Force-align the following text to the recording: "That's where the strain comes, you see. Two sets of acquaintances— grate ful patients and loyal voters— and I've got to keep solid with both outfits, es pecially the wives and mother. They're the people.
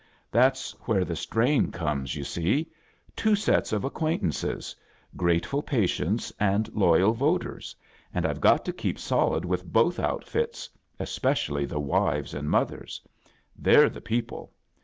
"That's 0.31 0.71
where 0.87 1.05
the 1.05 1.15
strain 1.15 1.71
comes, 1.71 2.15
you 2.15 2.23
see. 2.23 2.71
Two 3.15 3.35
sets 3.35 3.71
of 3.71 3.83
acquaintances— 3.83 4.75
grate 5.15 5.45
ful 5.45 5.61
patients 5.61 6.33
and 6.39 6.67
loyal 6.73 7.13
voters— 7.13 7.75
and 8.11 8.25
I've 8.25 8.41
got 8.41 8.65
to 8.65 8.73
keep 8.73 8.97
solid 8.97 9.45
with 9.45 9.63
both 9.63 9.99
outfits, 9.99 10.71
es 10.99 11.19
pecially 11.19 11.69
the 11.69 11.79
wives 11.79 12.33
and 12.33 12.49
mother. 12.49 12.87
They're 13.55 13.89
the 13.91 14.01
people. 14.01 14.51